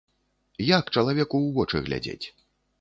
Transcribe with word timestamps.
Як 0.77 0.89
чалавеку 0.95 1.35
ў 1.41 1.47
вочы 1.61 1.77
глядзець? 1.91 2.25